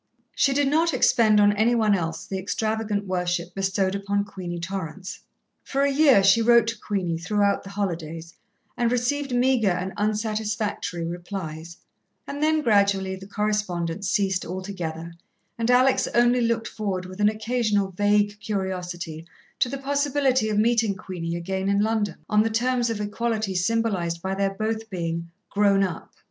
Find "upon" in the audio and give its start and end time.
3.93-4.25